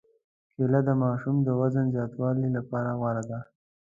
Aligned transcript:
کېله 0.55 0.79
د 0.87 0.89
ماشوم 1.03 1.35
د 1.43 1.49
وزن 1.59 1.85
زیاتولو 1.95 2.47
لپاره 2.57 2.89
غوره 2.99 3.23
ده. 3.29 3.39